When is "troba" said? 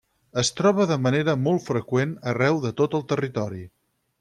0.59-0.87